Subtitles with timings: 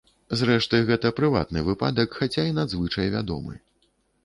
[0.39, 3.55] Зрэшты, гэта прыватны выпадак, хаця і надзвычай вядомы.